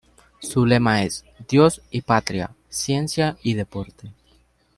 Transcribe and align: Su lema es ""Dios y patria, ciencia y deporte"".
Su 0.39 0.65
lema 0.65 1.03
es 1.03 1.23
""Dios 1.47 1.83
y 1.91 2.01
patria, 2.01 2.49
ciencia 2.69 3.37
y 3.43 3.53
deporte"". 3.53 4.11